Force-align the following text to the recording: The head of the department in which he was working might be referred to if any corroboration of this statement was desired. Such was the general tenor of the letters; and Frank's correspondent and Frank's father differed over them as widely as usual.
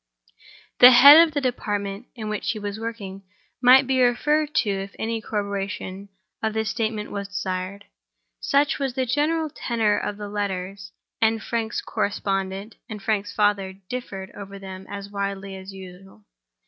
The 0.79 0.89
head 0.89 1.21
of 1.27 1.35
the 1.35 1.41
department 1.41 2.07
in 2.15 2.27
which 2.27 2.49
he 2.53 2.57
was 2.57 2.79
working 2.79 3.21
might 3.61 3.85
be 3.85 4.01
referred 4.01 4.55
to 4.55 4.69
if 4.71 4.95
any 4.97 5.21
corroboration 5.21 6.09
of 6.41 6.53
this 6.55 6.71
statement 6.71 7.11
was 7.11 7.27
desired. 7.27 7.85
Such 8.39 8.79
was 8.79 8.95
the 8.95 9.05
general 9.05 9.51
tenor 9.51 9.99
of 9.99 10.17
the 10.17 10.27
letters; 10.27 10.91
and 11.21 11.39
Frank's 11.39 11.81
correspondent 11.81 12.77
and 12.89 12.99
Frank's 12.99 13.31
father 13.35 13.73
differed 13.89 14.31
over 14.31 14.57
them 14.57 14.87
as 14.89 15.11
widely 15.11 15.55
as 15.55 15.71
usual. 15.71 16.23